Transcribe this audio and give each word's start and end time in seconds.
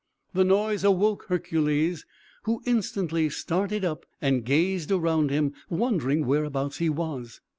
The 0.33 0.43
noise 0.43 0.83
awoke 0.83 1.25
Hercules, 1.27 2.07
who 2.45 2.63
instantly 2.65 3.29
started 3.29 3.85
up 3.85 4.07
and 4.19 4.43
gazed 4.43 4.89
around 4.91 5.29
him, 5.29 5.53
wondering 5.69 6.25
whereabouts 6.25 6.79
he 6.79 6.89
was. 6.89 7.39